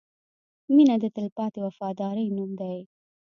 [0.75, 2.77] •مینه د تلپاتې وفادارۍ نوم دی.